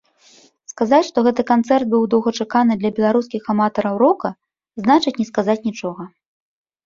[0.71, 4.29] Сказаць, што гэты канцэрт быў доўгачаканы для беларускіх аматараў рока,
[4.83, 6.03] значыць не сказаць нічога.